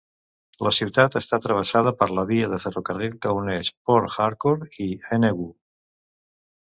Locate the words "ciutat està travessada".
0.75-1.93